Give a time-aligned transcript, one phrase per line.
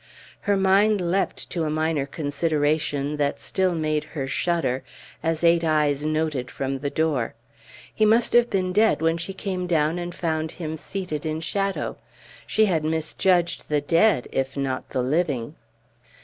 [0.49, 4.81] Her mind leapt to a minor consideration, that still made her shudder,
[5.21, 7.35] as eight eyes noted from the door;
[7.93, 11.97] he must have been dead when she came down and found him seated in shadow;
[12.47, 15.53] she had misjudged the dead, if not the living.